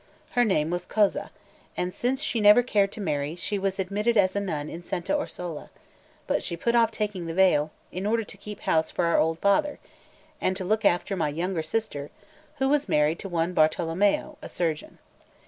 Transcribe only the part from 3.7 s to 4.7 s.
admitted as a nun